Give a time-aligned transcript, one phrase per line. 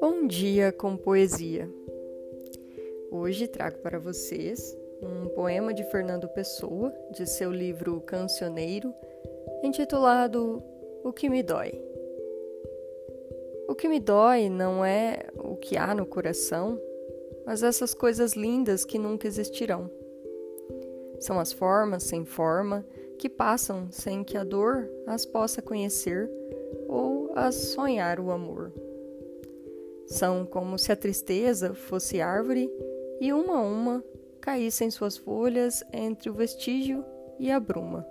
[0.00, 1.66] Bom dia com poesia.
[3.10, 8.94] Hoje trago para vocês um poema de Fernando Pessoa, de seu livro Cancioneiro,
[9.62, 10.62] intitulado
[11.02, 11.82] O que me dói.
[13.66, 16.78] O que me dói não é o que há no coração,
[17.46, 19.90] mas essas coisas lindas que nunca existirão.
[21.18, 22.84] São as formas sem forma
[23.24, 26.30] que passam sem que a dor as possa conhecer
[26.86, 28.70] ou as sonhar o amor.
[30.06, 32.70] São como se a tristeza fosse árvore
[33.18, 34.04] e uma a uma
[34.42, 37.02] caíssem suas folhas entre o vestígio
[37.38, 38.06] e a bruma.